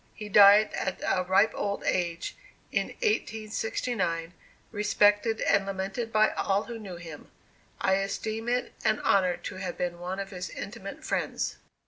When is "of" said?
10.19-10.31